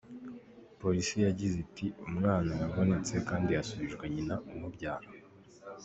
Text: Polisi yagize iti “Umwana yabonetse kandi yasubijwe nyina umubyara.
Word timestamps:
Polisi 0.81 1.15
yagize 1.27 1.55
iti 1.65 1.85
“Umwana 2.07 2.51
yabonetse 2.61 3.13
kandi 3.29 3.49
yasubijwe 3.57 4.03
nyina 4.13 4.35
umubyara. 4.53 5.07